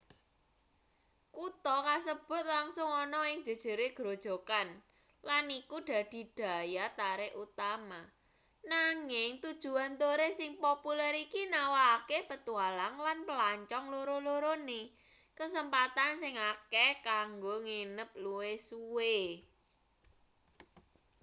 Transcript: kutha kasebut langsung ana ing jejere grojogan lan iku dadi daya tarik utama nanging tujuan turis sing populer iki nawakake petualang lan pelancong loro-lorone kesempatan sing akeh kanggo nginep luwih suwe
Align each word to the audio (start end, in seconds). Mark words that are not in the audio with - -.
kutha 1.35 1.75
kasebut 1.87 2.41
langsung 2.53 2.89
ana 3.03 3.21
ing 3.31 3.39
jejere 3.47 3.87
grojogan 3.97 4.69
lan 5.27 5.45
iku 5.59 5.77
dadi 5.89 6.21
daya 6.39 6.85
tarik 6.99 7.33
utama 7.45 8.01
nanging 8.73 9.29
tujuan 9.43 9.91
turis 10.01 10.33
sing 10.39 10.51
populer 10.65 11.13
iki 11.25 11.41
nawakake 11.53 12.19
petualang 12.29 12.95
lan 13.05 13.19
pelancong 13.27 13.85
loro-lorone 13.93 14.81
kesempatan 15.39 16.11
sing 16.21 16.33
akeh 16.53 16.91
kanggo 17.07 17.53
nginep 17.65 18.09
luwih 18.23 18.57
suwe 18.67 19.17